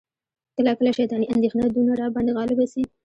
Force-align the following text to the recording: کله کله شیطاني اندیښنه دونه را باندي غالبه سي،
کله 0.55 0.71
کله 0.77 0.91
شیطاني 0.97 1.25
اندیښنه 1.35 1.63
دونه 1.75 1.93
را 1.99 2.07
باندي 2.13 2.31
غالبه 2.37 2.65
سي، 2.73 2.83